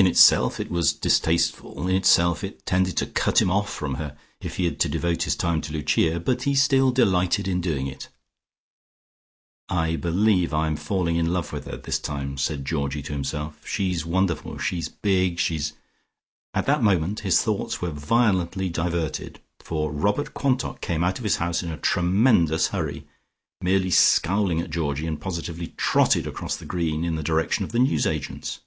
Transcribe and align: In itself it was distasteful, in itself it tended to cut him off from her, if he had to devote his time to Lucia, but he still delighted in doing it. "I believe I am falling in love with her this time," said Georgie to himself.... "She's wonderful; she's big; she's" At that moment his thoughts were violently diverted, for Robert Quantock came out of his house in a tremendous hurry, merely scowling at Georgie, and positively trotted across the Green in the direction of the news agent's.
In 0.00 0.06
itself 0.06 0.60
it 0.60 0.70
was 0.70 0.92
distasteful, 0.92 1.88
in 1.88 1.96
itself 1.96 2.44
it 2.44 2.64
tended 2.64 2.96
to 2.98 3.06
cut 3.06 3.42
him 3.42 3.50
off 3.50 3.68
from 3.68 3.94
her, 3.96 4.16
if 4.40 4.54
he 4.54 4.64
had 4.64 4.78
to 4.78 4.88
devote 4.88 5.24
his 5.24 5.34
time 5.34 5.60
to 5.62 5.72
Lucia, 5.72 6.20
but 6.20 6.44
he 6.44 6.54
still 6.54 6.92
delighted 6.92 7.48
in 7.48 7.60
doing 7.60 7.88
it. 7.88 8.08
"I 9.68 9.96
believe 9.96 10.54
I 10.54 10.68
am 10.68 10.76
falling 10.76 11.16
in 11.16 11.32
love 11.32 11.52
with 11.52 11.64
her 11.64 11.76
this 11.76 11.98
time," 11.98 12.38
said 12.38 12.64
Georgie 12.64 13.02
to 13.02 13.12
himself.... 13.12 13.66
"She's 13.66 14.06
wonderful; 14.06 14.56
she's 14.58 14.88
big; 14.88 15.40
she's" 15.40 15.72
At 16.54 16.66
that 16.66 16.80
moment 16.84 17.20
his 17.20 17.42
thoughts 17.42 17.82
were 17.82 17.90
violently 17.90 18.68
diverted, 18.68 19.40
for 19.58 19.90
Robert 19.90 20.32
Quantock 20.32 20.80
came 20.80 21.02
out 21.02 21.18
of 21.18 21.24
his 21.24 21.36
house 21.38 21.64
in 21.64 21.72
a 21.72 21.76
tremendous 21.76 22.68
hurry, 22.68 23.08
merely 23.60 23.90
scowling 23.90 24.60
at 24.60 24.70
Georgie, 24.70 25.08
and 25.08 25.20
positively 25.20 25.74
trotted 25.76 26.24
across 26.24 26.54
the 26.54 26.66
Green 26.66 27.04
in 27.04 27.16
the 27.16 27.24
direction 27.24 27.64
of 27.64 27.72
the 27.72 27.80
news 27.80 28.06
agent's. 28.06 28.60